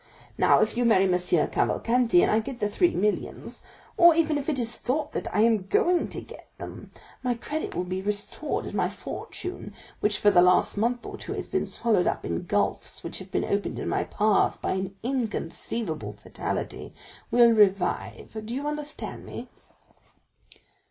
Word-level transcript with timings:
Now, 0.35 0.61
if 0.61 0.75
you 0.75 0.83
marry 0.83 1.03
M. 1.03 1.11
Cavalcanti, 1.11 2.23
and 2.23 2.31
I 2.31 2.39
get 2.39 2.59
the 2.59 2.67
three 2.67 2.95
millions, 2.95 3.61
or 3.97 4.15
even 4.15 4.39
if 4.39 4.49
it 4.49 4.57
is 4.57 4.75
thought 4.75 5.15
I 5.31 5.41
am 5.41 5.67
going 5.67 6.07
to 6.07 6.21
get 6.21 6.49
them, 6.57 6.89
my 7.21 7.35
credit 7.35 7.75
will 7.75 7.83
be 7.83 8.01
restored, 8.01 8.65
and 8.65 8.73
my 8.73 8.89
fortune, 8.89 9.75
which 9.99 10.17
for 10.17 10.31
the 10.31 10.41
last 10.41 10.75
month 10.75 11.05
or 11.05 11.17
two 11.17 11.33
has 11.33 11.47
been 11.47 11.67
swallowed 11.67 12.07
up 12.07 12.25
in 12.25 12.45
gulfs 12.45 13.03
which 13.03 13.19
have 13.19 13.29
been 13.29 13.45
opened 13.45 13.77
in 13.77 13.87
my 13.89 14.03
path 14.05 14.59
by 14.59 14.71
an 14.71 14.95
inconceivable 15.03 16.13
fatality, 16.13 16.95
will 17.29 17.51
revive. 17.51 18.31
Do 18.43 18.55
you 18.55 18.65
understand 18.67 19.23
me?" 19.23 19.49